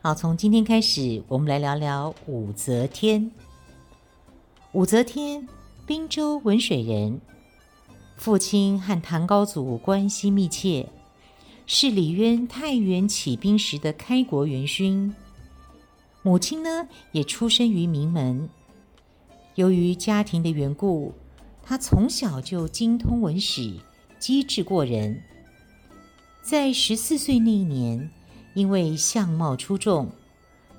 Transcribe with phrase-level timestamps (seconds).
[0.00, 3.32] 好，从今天开始，我们来聊聊武则天。
[4.70, 5.48] 武则天，
[5.84, 7.20] 滨州文水人。
[8.16, 10.88] 父亲和唐高祖关系密切，
[11.66, 15.12] 是李渊太原起兵时的开国元勋。
[16.22, 18.48] 母亲呢，也出身于名门。
[19.56, 21.12] 由于家庭的缘故，
[21.64, 23.74] 她从小就精通文史，
[24.20, 25.20] 机智过人。
[26.40, 28.10] 在十四岁那一年，
[28.58, 30.10] 因为相貌出众，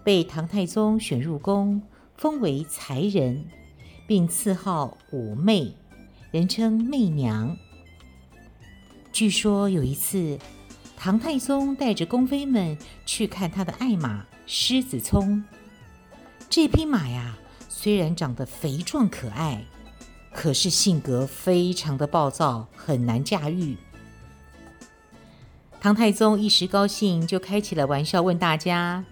[0.03, 1.81] 被唐太宗选入宫，
[2.17, 3.45] 封为才人，
[4.05, 5.73] 并赐号武媚。
[6.29, 7.55] 人称媚娘。
[9.13, 10.37] 据说有一次，
[10.97, 15.41] 唐太宗带着宫妃们去看他的爱马狮子聪。
[16.49, 17.37] 这匹马呀，
[17.69, 19.63] 虽然长得肥壮可爱，
[20.33, 23.77] 可是性格非常的暴躁，很难驾驭。
[25.81, 29.03] 唐太宗一时高兴，就开起了玩笑，问大家：“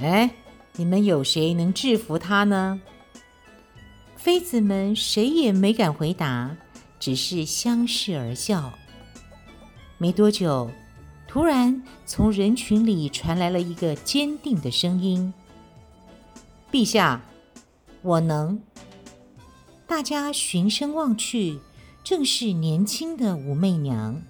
[0.00, 0.30] 哎，
[0.76, 2.80] 你们有谁能制服他呢？”
[4.16, 6.54] 妃子们谁也没敢回答，
[7.00, 8.72] 只是相视而笑。
[9.96, 10.70] 没多久，
[11.26, 15.32] 突然从人群里传来了一个坚定的声音
[16.70, 17.22] ：“陛下，
[18.02, 18.60] 我能。”
[19.88, 21.58] 大家循声望去，
[22.04, 24.22] 正是年轻的武媚娘。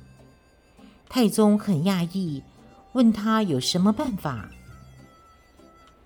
[1.14, 2.42] 太宗很讶异，
[2.92, 4.48] 问他有什么办法。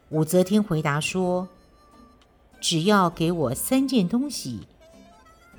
[0.08, 1.48] 武则天回答说。
[2.60, 4.66] 只要给我三件东西：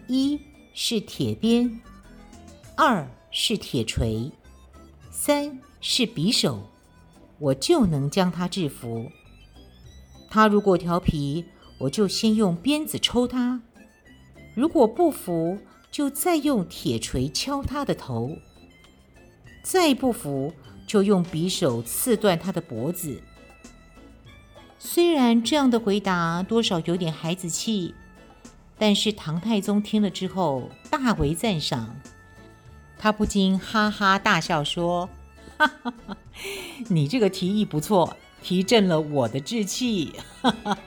[0.08, 0.38] 一
[0.74, 1.80] 是铁鞭，
[2.76, 4.30] 二是铁锤，
[5.12, 6.68] 三是匕首，
[7.40, 9.10] 我就能将他制服。
[10.30, 11.46] 他如果调皮，
[11.78, 13.62] 我就先用鞭子抽他；
[14.54, 15.58] 如果不服，
[15.90, 18.38] 就再用铁锤敲他的头；
[19.70, 20.54] 再不服，
[20.88, 23.22] 就用匕首刺断他的脖子。
[24.80, 27.94] 虽然这样的回答多少有点孩子气，
[28.78, 31.94] 但是唐太宗听了之后大为赞赏，
[32.98, 35.10] 他不禁哈哈大笑说
[35.60, 36.18] ：“哈哈哈，
[36.88, 40.78] 你这个提议不错，提振了我的志气。”哈哈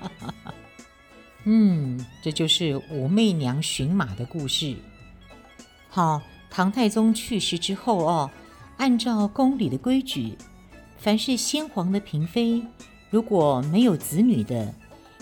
[1.45, 4.75] 嗯，这就是武媚娘寻马的故事。
[5.91, 8.31] 好，唐太宗去世之后哦，
[8.81, 10.39] 按照宫里的规矩，
[10.97, 12.63] 凡是先皇的嫔妃。
[13.11, 14.75] 如果没有子女的，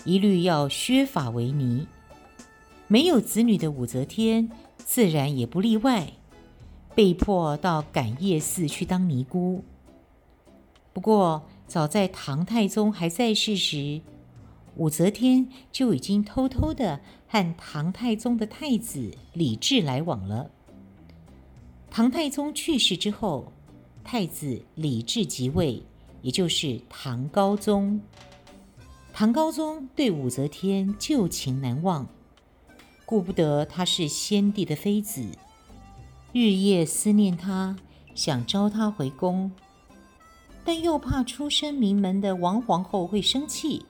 [0.05, 1.85] 一律要削发为尼；
[2.87, 6.13] 没有子女的武则天，自然也不例外，
[6.95, 9.61] 被迫到感业寺去当尼姑。
[10.93, 13.99] 不过，早在唐太宗还在世时，
[14.77, 20.49] 武则天就已经偷偷的和唐太宗的太子李治来往了。
[21.91, 23.51] 唐太宗去世之后，
[24.03, 25.83] 太子李治即位。
[26.21, 28.01] 也就是唐高宗，
[29.13, 32.05] 唐高宗对武则天旧情难忘，
[33.05, 35.25] 顾不得她是先帝的妃子，
[36.33, 37.77] 日夜思念她，
[38.13, 39.49] 想召她回宫，
[40.65, 43.85] 但又怕出身名门的王皇后会生气，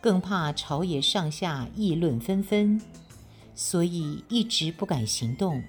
[0.00, 2.82] 更怕朝野上下议论纷纷，
[3.54, 5.62] 所以一直不敢行动。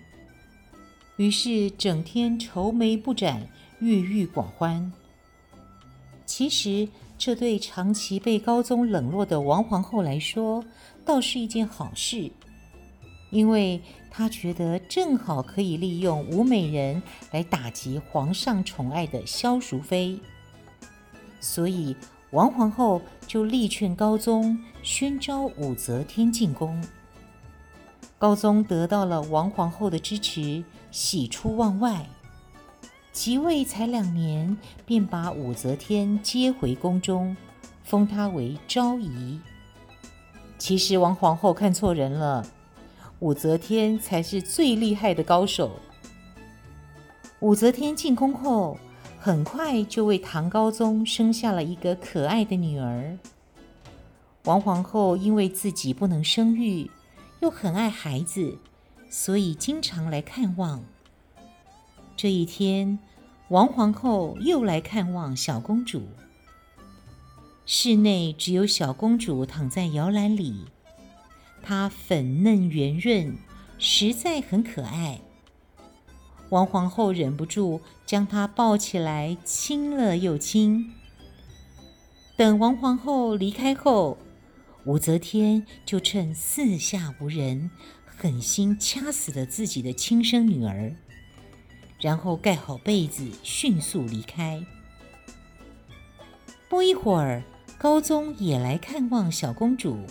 [1.21, 3.47] 于是整天愁眉不展，
[3.79, 4.91] 郁郁寡欢。
[6.25, 10.65] 其实，这对长期被高宗冷落的王皇后来说，
[11.05, 12.31] 倒是一件好事，
[13.29, 13.79] 因为
[14.09, 16.99] 她觉得正好可以利用武美人
[17.29, 20.19] 来打击皇上宠爱的萧淑妃，
[21.39, 21.95] 所以
[22.31, 26.83] 王皇后就力劝高宗宣召武则天进宫。
[28.17, 32.05] 高宗得到了王皇后的支持，喜出望外。
[33.11, 37.35] 即位才两年，便把武则天接回宫中，
[37.83, 39.39] 封她为昭仪。
[40.57, 42.45] 其实王皇后看错人了，
[43.19, 45.71] 武则天才是最厉害的高手。
[47.39, 48.77] 武则天进宫后，
[49.19, 53.17] 很快就为唐高宗生下了一个可爱的女儿。
[54.45, 56.89] 王皇后因为自己不能生育，
[57.41, 58.57] 又很爱孩子，
[59.11, 60.81] 所以经常来看望。
[62.15, 62.97] 这一天，
[63.49, 66.03] 王皇后又来看望小公主。
[67.65, 70.65] 室内只有小公主躺在摇篮里，
[71.61, 73.35] 她粉嫩圆润，
[73.77, 75.19] 实在很可爱。
[76.49, 80.93] 王皇后忍不住将她抱起来亲了又亲。
[82.37, 84.17] 等王皇后离开后，
[84.85, 87.69] 武则天就趁四下无人，
[88.21, 90.93] 狠心掐死了自己的亲生女儿，
[91.99, 94.63] 然后盖好被子，迅速离开。
[96.69, 97.41] 不一会儿，
[97.79, 100.05] 高宗也来看望小公主。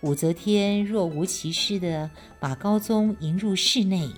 [0.00, 2.10] 武则天若无其事地
[2.40, 4.10] 把高宗迎入室内。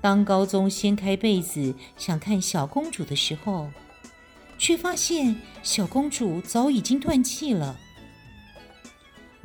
[0.00, 3.68] 当高宗掀开被子想看小公主的时候，
[4.56, 7.78] 却发现小公主早已经断气了。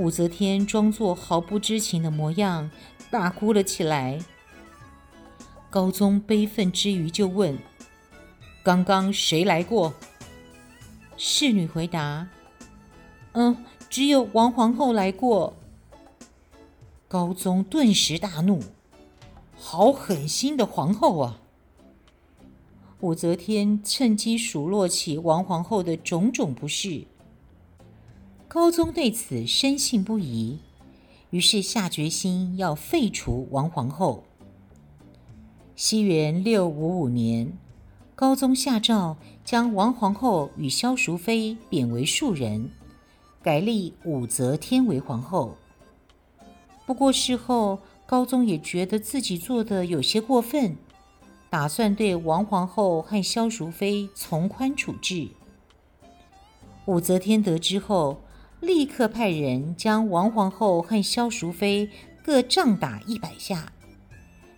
[0.01, 2.71] 武则天装作毫不知情的模样，
[3.11, 4.19] 大哭了起来。
[5.69, 7.55] 高宗悲愤之余就问
[8.65, 9.93] ：“刚刚谁来过？”
[11.17, 12.27] 侍女回答
[13.33, 15.53] ：“嗯，只有王皇后来过。”
[17.07, 18.59] 高宗顿时大怒
[19.55, 21.41] ：“好狠心的皇后啊！”
[23.01, 27.05] 武则天趁机数落起王皇后的种种不是，
[28.53, 30.59] 高宗对此深信不疑，
[31.29, 34.25] 于是下决心要废除王皇后。
[35.77, 37.57] 西元六五五年，
[38.13, 39.15] 高宗下诏
[39.45, 42.69] 将王皇后与萧淑妃贬为庶人，
[43.41, 45.55] 改立武则天为皇后。
[46.85, 50.75] 不过事后，高宗也觉得自己做的有些过分。
[51.49, 55.29] 打算对王皇后和萧淑妃从宽处置。
[56.85, 58.19] 武则天得知后，
[58.61, 61.89] 立刻派人将王皇后和萧淑妃
[62.23, 63.73] 各杖打一百下，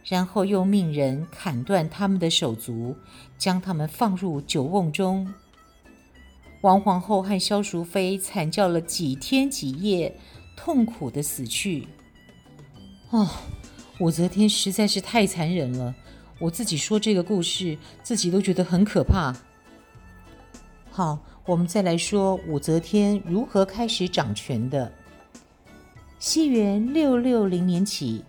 [0.06, 2.96] 然后又命人砍断他们的手足，
[3.38, 5.34] 将他们放入酒瓮中。
[6.62, 10.14] 王皇后和萧淑妃惨叫了几天几夜，
[10.56, 11.88] 痛苦的死去。
[13.10, 13.28] 哦，
[14.00, 15.96] 武则天实在是太残忍了。
[16.40, 19.34] 我自己说这个故事，自己都觉得很可怕。
[20.92, 24.90] 好，我们再来说武则天如何开始掌权的。
[26.18, 28.24] 西元六六零年起，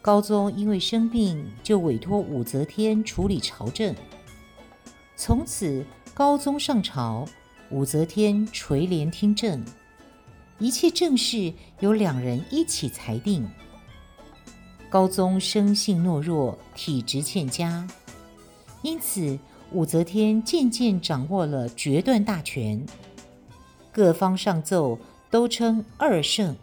[0.00, 3.92] 高宗因为生病，就委托武则天处理朝政。
[5.16, 5.84] 从此，
[6.14, 7.26] 高宗上朝，
[7.70, 9.64] 武则天垂帘听政，
[10.60, 13.44] 一切政事由两人一起裁定。
[14.88, 17.84] 高宗生性懦弱，体质欠佳，
[18.82, 19.36] 因此
[19.72, 22.84] 武则天渐渐掌握了决断大权。
[23.92, 24.98] 各方上奏
[25.30, 26.56] 都称二圣。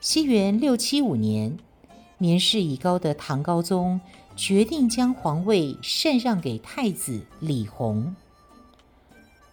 [0.00, 1.56] 西元六七五年，
[2.18, 4.00] 年事已高的唐高宗
[4.36, 8.14] 决定将皇位禅让给太子李弘。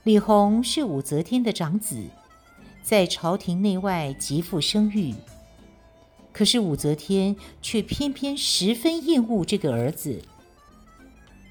[0.03, 2.03] 李弘是武则天的长子，
[2.81, 5.13] 在朝廷内外极负声誉。
[6.33, 10.21] 可是武则天却偏偏十分厌恶这个儿子。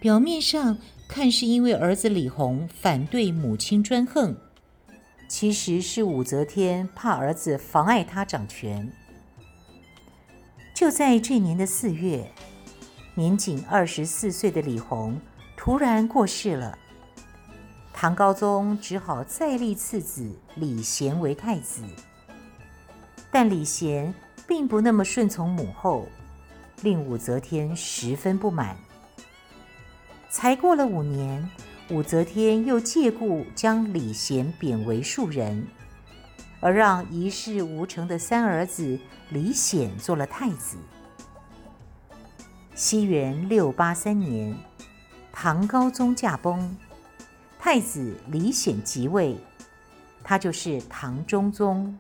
[0.01, 4.35] 表面上看是因为儿子李弘反对母亲专横，
[5.29, 8.91] 其实是武则天怕儿子妨碍她掌权。
[10.75, 12.33] 就在这年的四月，
[13.15, 15.21] 年仅二十四岁的李弘
[15.55, 16.79] 突然过世了，
[17.93, 21.83] 唐高宗只好再立次子李贤为太子，
[23.31, 24.13] 但李贤。
[24.49, 26.09] 并不那么顺从母后，
[26.83, 28.77] 令武则天十分不满。
[30.31, 31.51] 才过了五年，
[31.91, 35.67] 武则天又借故将李贤贬为庶人，
[36.61, 38.97] 而让一事无成的三儿子
[39.31, 40.77] 李显做了太子。
[42.77, 44.57] 西元六八三年，
[45.33, 46.77] 唐高宗驾崩，
[47.59, 49.37] 太子李显即位，
[50.23, 51.99] 他就是唐中宗。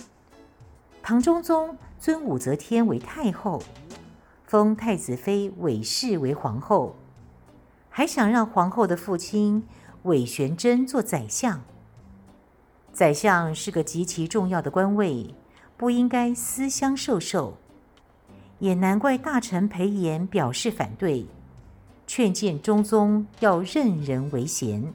[1.03, 3.61] 唐中宗尊武则天为太后，
[4.47, 6.95] 封太子妃韦氏为皇后，
[8.01, 9.63] 还想让皇后的父亲
[10.05, 11.61] 韦玄真做宰相。
[12.95, 15.35] 宰相是个极其重要的官位，
[15.77, 17.59] 不应该私相授受。
[18.59, 21.27] 也难怪大臣裴炎表示反对，
[22.07, 24.95] 劝谏中宗要任人唯贤。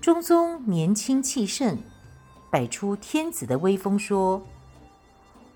[0.00, 1.76] 中宗年轻气盛。
[2.52, 4.46] 摆出天子的威风，说：“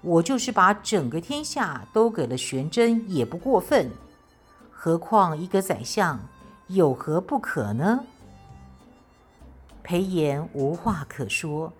[0.03, 3.89] 我就是把整个天下都给了玄真，也不过分。
[4.83, 6.19] 何况一个宰相，
[6.69, 8.03] 有何不可呢？”
[9.85, 11.71] 裴炎无话可说，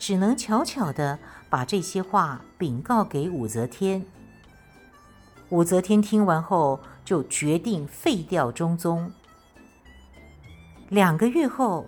[0.00, 1.16] 只能悄悄地
[1.48, 4.04] 把这些话禀告给武则天。
[5.50, 9.12] 武则天听完后，就决定废掉中宗。
[10.88, 11.86] 两个月后。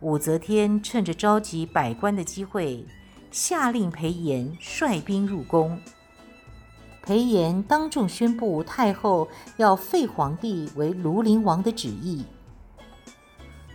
[0.00, 2.86] 武则天趁着召集百官的机会，
[3.30, 5.80] 下令裴炎率兵入宫。
[7.06, 12.24] 裴炎当众宣布太后要废皇帝为庐陵王的旨意。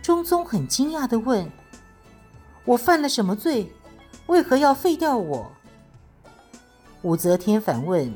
[0.02, 1.50] 中宗很惊讶地问
[2.66, 3.72] ：“我犯了什么罪？
[4.26, 5.50] 为何要废掉我？”
[7.00, 8.12] 武则天反问：“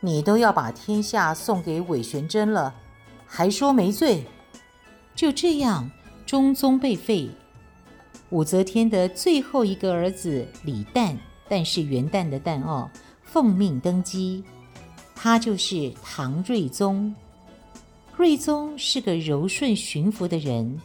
[0.00, 2.74] 你都要把天下送给韦玄贞了，
[3.26, 4.26] 还说没罪？”
[5.16, 5.90] 就这样。
[6.24, 7.28] 中宗被废，
[8.30, 11.14] 武则天的最后一个儿子李旦，
[11.46, 12.88] 但是元旦的旦哦，
[13.32, 14.44] 奉命登基，
[15.14, 17.14] 他就是唐睿宗。
[18.14, 20.78] 睿宗是个柔顺驯服的人，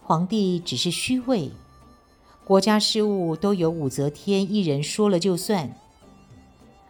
[0.00, 1.50] 皇帝只是虚位，
[2.44, 5.68] 国家事务都由武则天一人说了就算。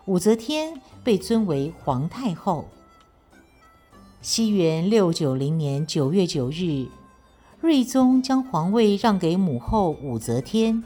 [0.05, 2.69] 武则天被尊为皇太后。
[4.21, 6.87] 西元六九零年九月九日。
[7.63, 10.85] 睿宗将皇位让给母后武则天。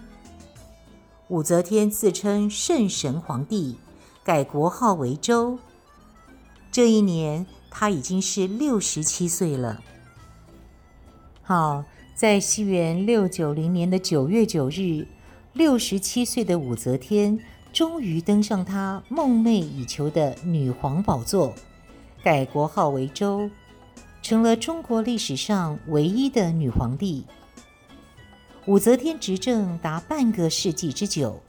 [1.31, 3.77] 武则天自称圣神皇帝，
[4.25, 5.61] 改国号为周。
[6.73, 9.81] 这一年，她已经是六十七岁了。
[11.41, 11.85] 好，
[12.17, 15.07] 在西元六九零年的九月九日，
[15.53, 17.39] 六十七岁的武则天
[17.73, 21.55] 终于登上她梦寐以求的女皇宝座，
[22.25, 23.49] 改国号为周。
[24.21, 27.25] 成了中国历史上唯一的女皇帝。
[28.71, 31.43] 武则天执政达半个世纪之久，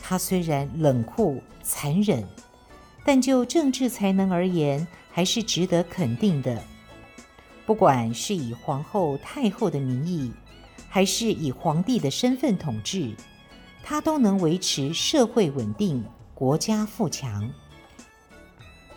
[0.00, 2.24] 她虽然冷酷残忍，
[3.04, 6.62] 但就政治才能而言，还是值得肯定的。
[7.66, 10.30] 不管是以皇后、太后的名义，
[10.88, 13.12] 还是以皇帝的身份统治，
[13.82, 17.50] 她都能维持社会稳定、国家富强。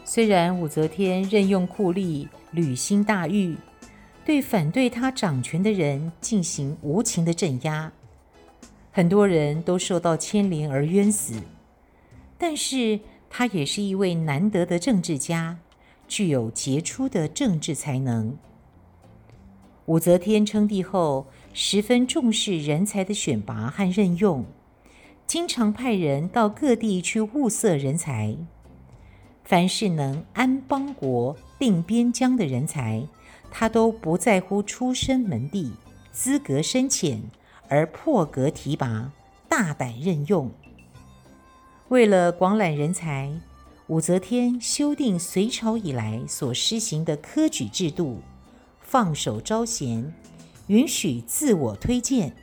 [0.06, 2.28] 虽然武则天任用酷吏。
[2.52, 3.58] 履行大狱，
[4.26, 7.92] 对反对他掌权的人进行无情的镇压，
[8.92, 11.42] 很多人都受到牵连而冤死。
[12.38, 13.00] 但是，
[13.30, 15.58] 他也是一位难得的政治家，
[16.08, 18.38] 具有杰出的政治才能。
[19.88, 24.46] 武则天称帝后，十分重视人才的选拔和任用，
[25.28, 28.38] 经常派人到各地去物色人才。
[29.44, 33.06] 凡是能安邦国、定边疆的人才，
[33.56, 35.72] 他都不在乎出身门第、
[36.12, 37.22] 资格深浅，
[37.70, 39.12] 而破格提拔、
[39.48, 40.50] 大胆任用。
[41.90, 43.32] 为了广揽人才，
[43.86, 48.22] 武则天修订隋朝以来所施行的科举制度，
[48.82, 50.12] 放手招贤，
[50.66, 52.34] 允许自我推荐。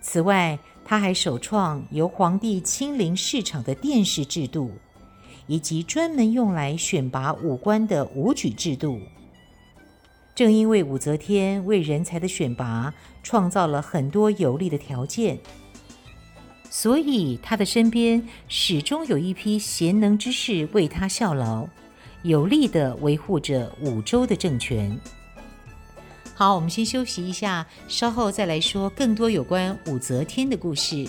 [0.00, 4.70] 此外，他还首创由皇帝亲临市场的殿试制度。
[5.48, 9.00] 以及专门用来选拔武官的武举制度。
[10.34, 15.38] 正因为武则天为人才的选拔创造了很多有利的条件，
[16.70, 21.68] 所以她的身边始终有一批贤能之士为她效劳，
[22.22, 24.98] 有力地维护着武周的政权。
[26.34, 31.06] 好，我们先休息一下，稍后再来说更多有关武则天的故事。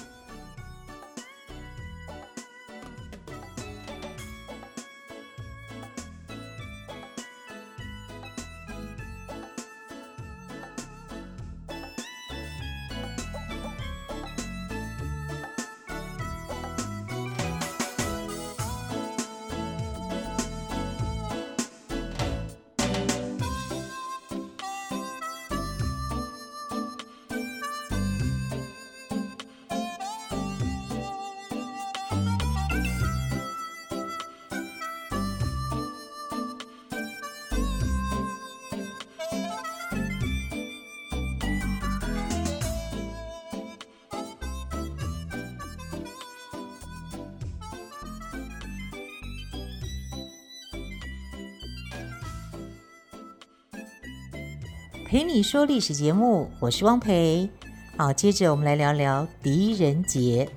[55.14, 57.48] 陪你说历史节目，我是汪培。
[57.96, 60.50] 好，接着我们来聊聊狄仁杰。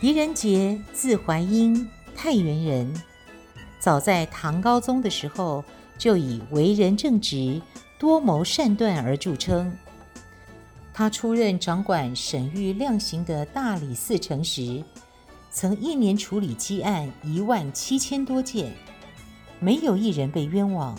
[0.00, 3.02] 狄仁杰字怀英，太原人。
[3.80, 5.64] 早在唐高宗的时候，
[5.98, 7.60] 就以为人正直、
[7.98, 9.76] 多谋善断而著称。
[10.94, 14.84] 他出任掌管审狱量刑的大理寺丞时，
[15.50, 18.72] 曾一年处理积案一万七千多件，
[19.58, 20.96] 没有一人被冤枉。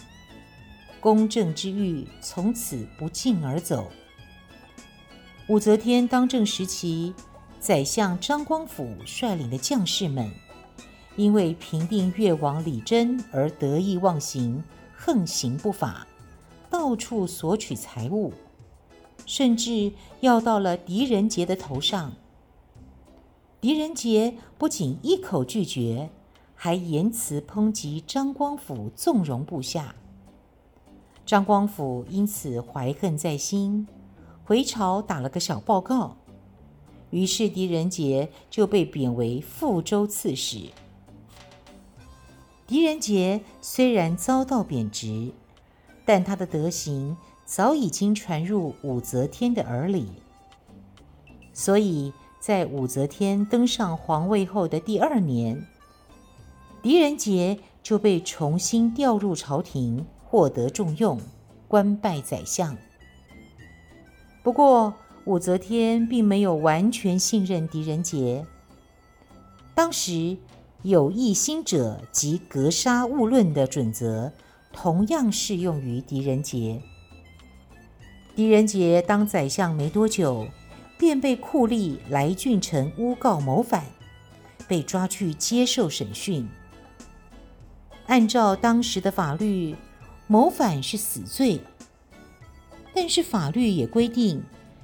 [1.00, 3.92] 公正之誉从此不胫而走。
[5.48, 7.13] 武则天当政时期，
[7.60, 10.32] 宰相张光甫率领的将士们，
[11.16, 14.63] 因为平定越王李真而得意忘形，
[14.96, 16.06] 横行不法，
[16.70, 18.34] 到处索取财物，
[19.25, 22.13] 甚至要到了狄仁杰的头上。
[23.62, 26.10] 狄仁杰不仅一口拒绝，
[26.56, 29.96] 还言辞抨击张光甫纵容部下。
[31.28, 33.86] 张光甫因此怀恨在心，
[34.46, 36.16] 回朝打了个小报告。
[37.10, 40.70] 于是狄仁杰就被贬为富州刺史。
[42.66, 45.34] 狄仁杰虽然遭到贬职，
[46.06, 50.08] 但他的德行早已经传入武则天的耳里，
[51.52, 55.62] 所以在武则天登上皇位后的第二年，
[56.82, 60.06] 狄仁杰就被重新调入朝廷。
[60.30, 61.18] 获得重用，
[61.70, 62.76] 官拜宰相。
[64.44, 64.94] 不过，
[65.24, 68.46] 武则天并没有完全信任狄仁杰。
[69.74, 70.38] 当时，
[70.82, 74.34] 有异心者即格杀勿论的准则，
[74.74, 76.82] 同样适用于狄仁杰。
[78.36, 80.48] 狄仁杰当宰相没多久，
[80.98, 83.86] 便被酷吏来俊臣诬告谋反，
[84.68, 86.48] 被抓去接受审讯。
[88.08, 89.76] 按照当时的法律，
[90.28, 91.62] 谋反是死罪，
[92.94, 94.44] 但是法律也规定，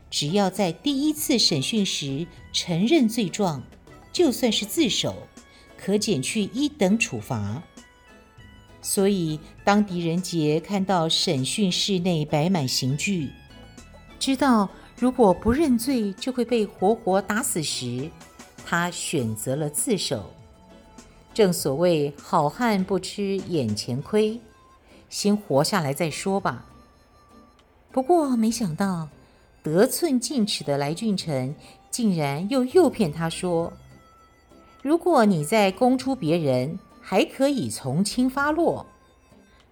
[0.09, 3.61] 只要在第一次审讯时承认罪状，
[4.13, 5.27] 就算是自首，
[5.77, 7.61] 可减去一等处罚。
[8.81, 13.29] 所以，当狄仁杰看到审讯室内摆满刑具，
[14.19, 18.09] 知道如果不认罪就会被活活打死时，
[18.65, 20.31] 他选择了自首。
[21.33, 24.39] 正所谓好汉不吃眼前亏。
[25.13, 26.65] 先活下来再说吧。
[27.91, 29.07] 不过没想到，
[29.61, 31.55] 得寸进尺的来俊臣
[31.91, 33.71] 竟然又诱骗他说
[34.81, 38.83] ：“如果你再供出别人，还可以从轻发落。”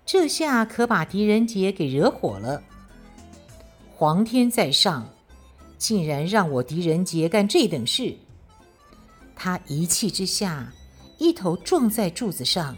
[0.05, 2.61] 这下可把狄仁杰给惹火了。
[3.95, 5.09] 皇天在上，
[5.79, 8.15] 竟然让我狄仁杰干这等事！
[9.35, 10.71] 他一气之下，
[11.17, 12.77] 一头撞在柱子上。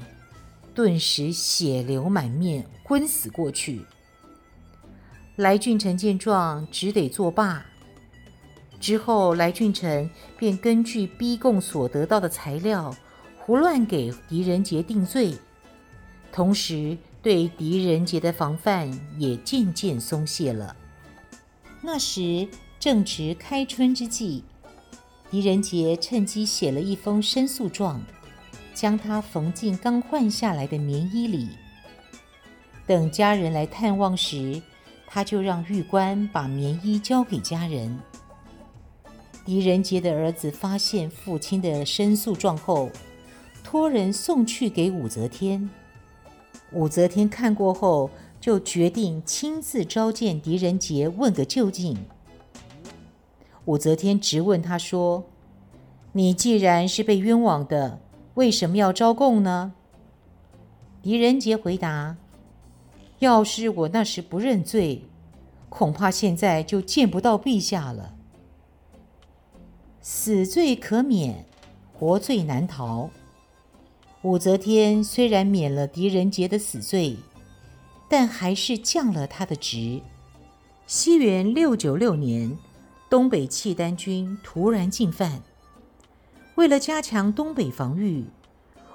[0.73, 3.85] 顿时血流满面，昏死过去。
[5.35, 7.65] 来俊臣见状，只得作罢。
[8.79, 12.95] 之后，来俊臣便根据逼供所得到的材料，
[13.39, 15.33] 胡乱给狄仁杰定罪，
[16.31, 20.75] 同时对狄仁杰的防范也渐渐松懈了。
[21.81, 22.47] 那时
[22.79, 24.43] 正值开春之际，
[25.31, 28.01] 狄仁杰趁机写了一封申诉状。
[28.73, 31.49] 将他缝进刚换下来的棉衣里。
[32.85, 34.61] 等家人来探望时，
[35.07, 37.99] 他就让狱官把棉衣交给家人。
[39.45, 42.89] 狄仁杰的儿子发现父亲的申诉状后，
[43.63, 45.69] 托人送去给武则天。
[46.71, 48.09] 武则天看过后，
[48.39, 51.97] 就决定亲自召见狄仁杰，问个究竟。
[53.65, 55.23] 武则天质问他说
[56.11, 57.99] ：“你既然是被冤枉的。”
[58.35, 59.73] 为什么要招供呢？
[61.03, 62.17] 狄仁杰回答
[63.19, 65.03] ：“要是我那时不认罪，
[65.69, 68.15] 恐怕现在就见不到陛下了。
[70.01, 71.45] 死罪可免，
[71.93, 73.09] 活罪难逃。
[74.23, 77.17] 武则天虽然免了狄仁杰的死罪，
[78.09, 80.01] 但还是降了他的职。
[80.87, 82.57] 西元六九六年，
[83.09, 85.43] 东北契丹军突然进犯。”
[86.55, 88.25] 为了加强东北防御，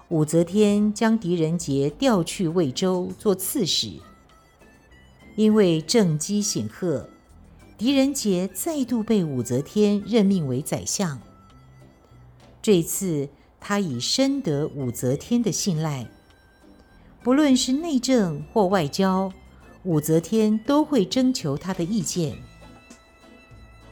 [0.09, 3.93] 武则天将狄仁杰调去魏州做刺史。
[5.35, 7.09] 因为政绩显赫，
[7.77, 11.21] 狄仁杰再度被武则天任命为宰相。
[12.63, 13.29] 这次
[13.61, 16.09] 他已深得武则天的信赖，
[17.23, 19.33] 不论是内政或外交，
[19.83, 22.37] 武则天都会征求他的意见。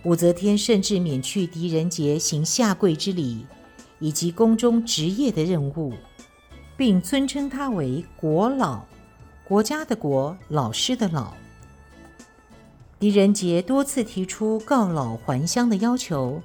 [0.06, 3.44] 武则天甚至免去狄仁杰行下跪之礼。
[3.98, 5.94] 以及宫中职业的任务，
[6.76, 8.84] 并尊称他为国老，
[9.42, 11.32] 国家的国，老师的老。
[12.98, 16.42] 狄仁杰多次提出告老还乡的要求，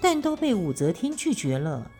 [0.00, 1.90] 但都被武则天拒绝了。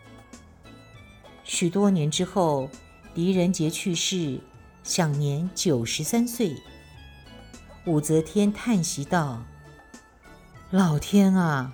[1.43, 2.67] 许多年之后，
[3.13, 4.39] 狄仁杰去世，
[4.83, 6.55] 享年九十三岁。
[7.85, 9.43] 武则天叹息道
[10.71, 11.71] ：“老天啊！”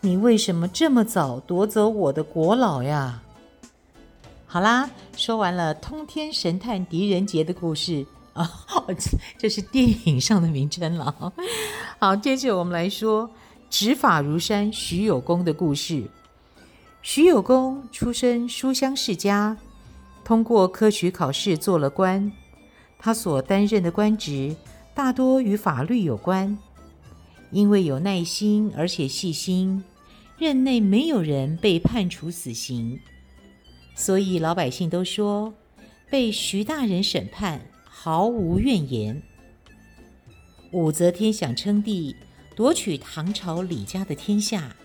[0.00, 3.22] 你为什么这么早夺走我的国老呀？
[4.46, 8.48] 好啦，说完了通天神探狄仁杰的故事啊，
[9.36, 11.32] 这是电影上的名称了。
[11.98, 13.28] 好，接着我们来说
[13.68, 16.08] 执法如山徐有功的故事。
[17.02, 19.56] 徐有功出身书香世家，
[20.24, 22.30] 通过科举考试做了官。
[23.00, 24.54] 他所担任的官职
[24.94, 26.56] 大多与法律有关。
[27.50, 29.82] 因为有耐心而且细心，
[30.38, 33.00] 任内没有人被判处死刑，
[33.94, 35.54] 所以老百姓都说
[36.10, 39.22] 被徐大人审判毫无怨言。
[40.72, 42.14] 武则天想称帝，
[42.54, 44.76] 夺取唐朝李家的天下。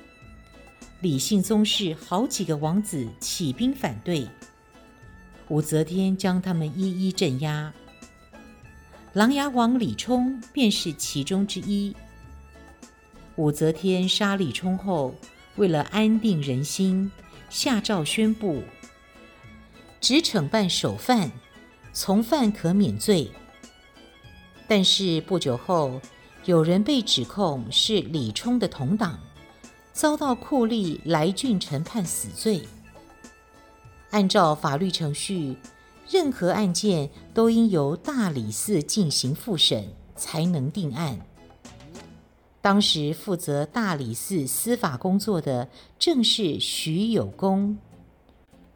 [1.02, 4.26] 李姓宗室好几个王子起兵反对，
[5.50, 7.74] 武则天将他们一一镇压。
[9.12, 11.94] 琅琊王李冲便是其中之一。
[13.36, 15.16] 武则天杀李冲后，
[15.56, 17.12] 为了安定人心，
[17.50, 18.64] 下诏宣布，
[20.00, 21.32] 只惩办首犯，
[21.94, 23.32] 从犯可免罪。
[24.68, 26.00] 但是不久后，
[26.46, 29.20] 有人被指控是李冲的同党。
[29.94, 32.64] 遭到酷吏来俊臣判死罪。
[34.10, 35.56] 按照法律程序，
[36.10, 41.20] 任何案件都应由大理寺进行复审，才能定案。
[42.64, 45.68] 当时负责大理寺司法工作的
[46.00, 47.78] 正是徐有功。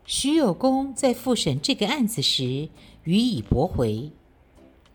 [0.06, 2.70] 徐有功在复审这个案子时
[3.06, 4.12] 予以驳回，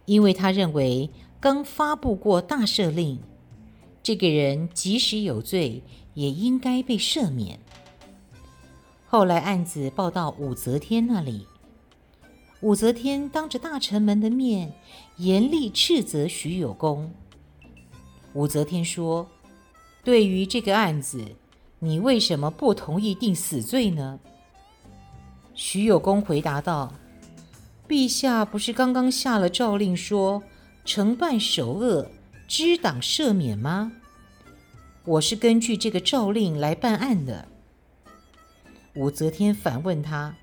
[0.04, 3.18] 因为他认为刚发布过大赦令，
[4.02, 5.82] 这个人即使有罪。
[6.14, 7.58] 也应该被赦免。
[9.06, 11.46] 后来案子报到武则天那里，
[12.60, 14.74] 武则天当着大臣们的面
[15.16, 17.10] 严厉斥责徐有功。
[18.34, 19.28] 武则天说
[20.02, 21.22] ：“对于这个案子，
[21.78, 24.18] 你为什么不同意定死罪呢？”
[25.54, 26.94] 徐有功回答道
[27.86, 30.42] ：“陛下不是刚刚下了诏令说，
[30.86, 32.10] 惩办首恶，
[32.48, 33.92] 知党赦免吗？”
[35.04, 37.48] 我是根据这个诏令来办案的。
[38.94, 40.34] 武则天反问他：“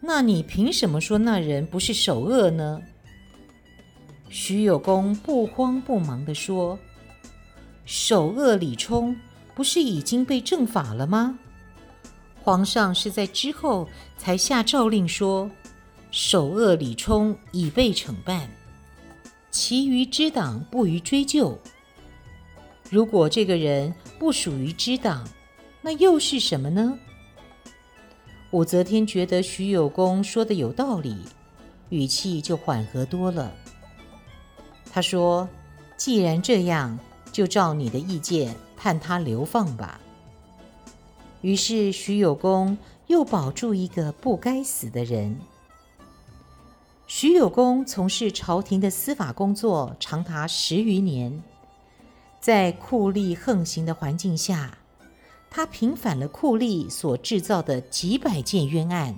[0.00, 2.80] 那你凭什么说那人不是首恶呢？”
[4.28, 6.78] 徐有功不慌不忙地说
[7.84, 9.16] ：“首恶李冲
[9.54, 11.38] 不是已经被正法了吗？
[12.42, 15.50] 皇上是在之后才下诏令说，
[16.10, 18.48] 首恶李冲已被惩办，
[19.50, 21.58] 其余之党不予追究。”
[22.90, 25.26] 如果这个人不属于支党，
[25.80, 26.98] 那又是什么呢？
[28.50, 31.16] 武则天觉得徐有功说的有道理，
[31.88, 33.50] 语气就缓和多了。
[34.92, 35.48] 他说
[35.96, 36.98] ：“既然这样，
[37.32, 40.00] 就照你的意见判他流放吧。”
[41.40, 45.40] 于是徐有功又保住一个不该死的人。
[47.08, 51.42] 徐有功从事朝廷的司法工作长达十余年。
[52.40, 54.78] 在酷吏横行的环境下，
[55.50, 59.16] 他平反了酷吏所制造的几百件冤案，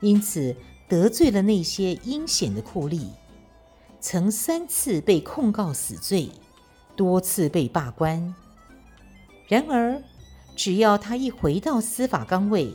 [0.00, 0.54] 因此
[0.88, 3.08] 得罪了那些阴险的酷吏，
[4.00, 6.30] 曾三次被控告死罪，
[7.00, 8.34] 多次被罢官。
[9.48, 10.02] 然而，
[10.54, 12.74] 只要他一回到司法岗位，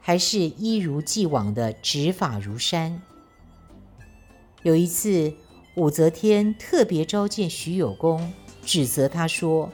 [0.00, 3.02] 还是一如既往的执法如山。
[4.62, 5.34] 有一次，
[5.74, 8.32] 武则天特别召见徐有功。
[8.64, 9.70] 指责他说：“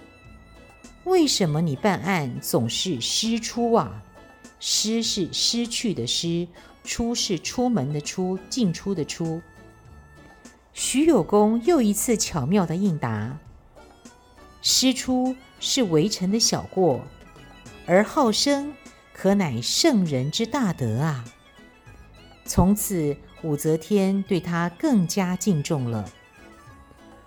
[1.06, 4.02] 为什么你办案总是失出啊？
[4.58, 6.48] 失是失去的失，
[6.82, 9.40] 出是出门的出，进出的出。”
[10.74, 13.38] 徐有功又一次巧妙的应答
[14.68, 17.00] ：“师出是微臣的小过，
[17.86, 18.74] 而好生
[19.14, 21.24] 可乃圣人之大德啊！”
[22.44, 26.04] 从此，武则天对他更加敬重了。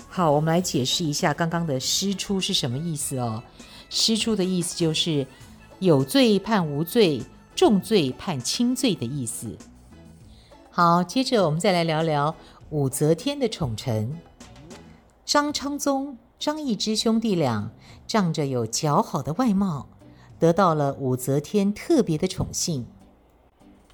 [0.10, 3.41] 好，我们来解释一下刚刚的“师出”是什么意思哦。
[3.89, 5.25] “师出”的意思就是
[5.80, 7.21] 有罪判无罪，
[7.56, 9.58] 重罪判轻罪的意思。
[10.69, 12.36] 好，接着我们再来聊聊
[12.69, 14.19] 武则天的宠臣
[15.25, 17.69] 张昌宗、张易之兄弟俩，
[18.08, 19.89] 仗着有姣好的外貌，
[20.39, 22.88] 得到了武则天特别的宠幸。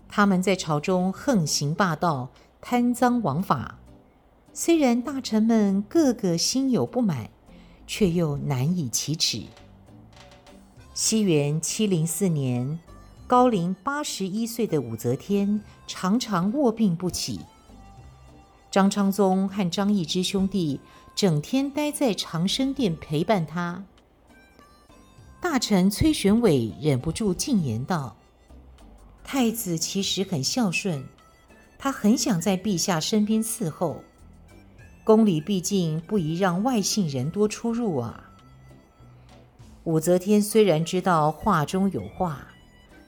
[0.07, 2.29] 他们在朝中横行霸道，
[2.61, 3.79] 贪赃枉法。
[4.53, 7.31] 虽然大臣们个个心有不满，
[7.87, 9.45] 却又难以启齿。
[10.93, 12.79] 西元七零四年，
[13.25, 17.39] 高龄八十一岁的武则天常常卧病不起。
[18.69, 20.79] 张昌宗和张易之兄弟
[21.15, 23.85] 整天待在长生殿陪伴他。
[25.39, 28.17] 大臣崔玄伟忍不住进言道
[29.23, 31.05] ：“太子其实很孝顺，
[31.77, 34.03] 他很想在陛下身边伺候。”
[35.05, 38.31] 宫里毕竟不宜让外姓人多出入啊。
[39.83, 42.47] 武则天虽然知道话中有话，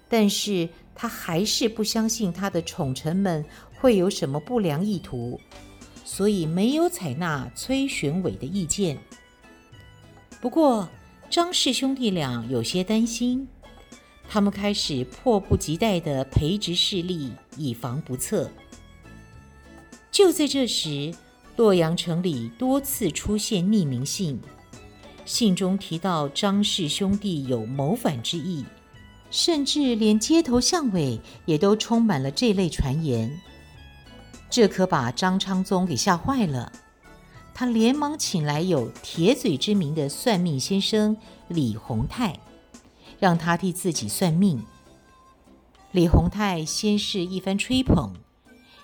[0.08, 3.44] 但是她还是不相信她的宠臣们
[3.74, 5.42] 会有什么不良意图，
[6.10, 8.98] 所以没有采纳崔玄伟的意见。
[10.40, 10.88] 不过，
[11.30, 13.46] 张氏兄弟俩有些担心，
[14.30, 18.50] 他们开始迫不及待地培植势力，以防不测。
[20.10, 21.14] 就在这时，
[21.58, 24.40] 洛阳城里多次出现匿名信，
[25.26, 28.64] 信中提到张氏兄弟有谋反之意，
[29.30, 33.30] 甚至连街头巷尾也都充满了这类传言。
[34.50, 36.72] 这可把张昌宗给吓坏了。
[37.54, 42.40] 他连忙请来有铁嘴之名的算命先生李洪泰，
[43.20, 44.64] 让他替自己算命。
[45.92, 48.14] 李洪泰先是一番吹捧，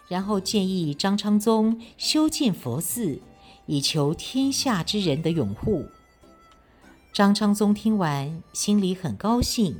[0.07, 3.21] 然后建议张昌宗修建佛寺，
[3.67, 5.85] 以求天下之人的拥护。
[7.11, 9.79] 张昌宗听完，心里很高兴，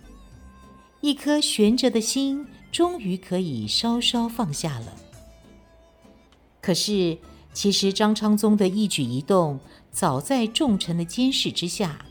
[1.01, 4.93] 一颗悬着的心终于可以稍稍放下了。
[6.63, 7.19] 可是。
[7.55, 9.59] 其实张昌宗的一举一动，
[9.91, 12.03] 早在众臣的监视之下。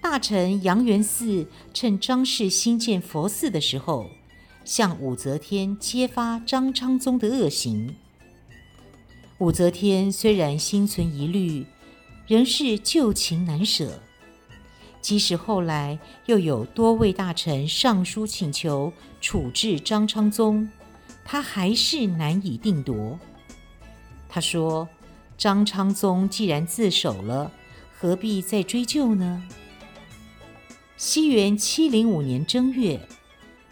[0.00, 4.06] 大臣杨元嗣趁张氏新建佛寺的时候，
[4.64, 7.96] 向武则天揭发张昌宗的恶行。
[9.36, 11.66] 武则天虽然心存疑虑，
[12.26, 14.00] 仍是旧情难舍。
[15.02, 20.66] 即使后来又有多位大臣上书请求处置张昌宗，
[21.30, 23.18] 他还是难以定夺。
[24.30, 24.88] 他说
[25.36, 27.52] ：“张昌宗既然自首了，
[27.94, 29.46] 何必再追究呢？”
[30.96, 32.98] 西元七零五年正月，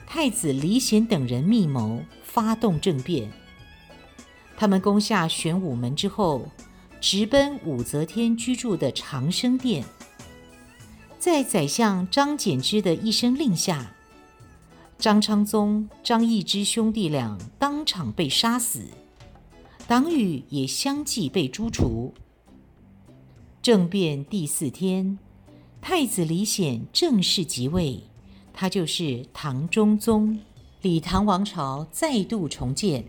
[0.07, 3.33] 太子李显等人密谋发动政变。
[4.59, 6.51] 他们攻下玄武门之后，
[7.01, 9.83] 直奔武则天居住的长生殿。
[11.19, 13.95] 在宰相张柬之的一声令下，
[14.99, 18.83] 张昌宗、张易之兄弟俩当场被杀死。
[19.87, 22.13] 党羽也相继被诛除。
[23.63, 25.19] 政变第四天，
[25.81, 28.01] 太子李显正式即位，
[28.53, 30.41] 他就是唐中宗，
[30.83, 33.05] 李唐王朝再度重建。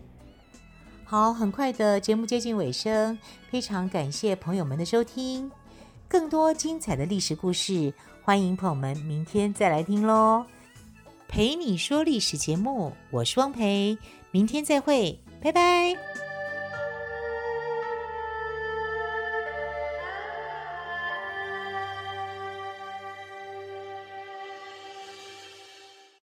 [1.04, 3.18] 好，很快的节目接近尾声，
[3.50, 5.50] 非常感谢朋友们的收听。
[6.06, 10.44] 更多精彩的历史故事，欢迎朋友们明天再来听喽。
[11.28, 13.96] 陪你说历史节目，我是汪培，
[14.30, 15.94] 明天再会，拜拜。